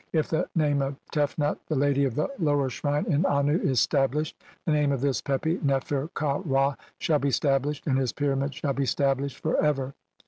[0.13, 4.33] If the "name of Tefnut, the lady of the lower shrine in Annu, "is stablished,
[4.65, 8.73] the name of this Pepi Nefer ka Ra "shall be stablished, and this pyramid shall
[8.73, 9.93] be sta "blished for ever.